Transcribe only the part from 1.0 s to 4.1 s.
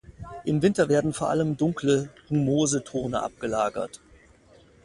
vor allem dunkle, humose Tone abgelagert.